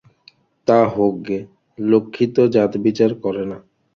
[0.67, 1.39] তা হোক গে,
[1.77, 3.57] লক্ষ্মী তো জাতবিচার করেন না।